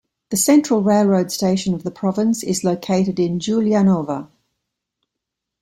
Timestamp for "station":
1.31-1.75